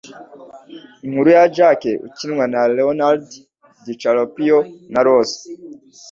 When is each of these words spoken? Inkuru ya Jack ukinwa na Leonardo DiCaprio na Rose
Inkuru 1.05 1.29
ya 1.35 1.43
Jack 1.55 1.81
ukinwa 2.07 2.45
na 2.53 2.61
Leonardo 2.77 3.25
DiCaprio 3.85 4.57
na 4.93 4.99
Rose 5.07 5.37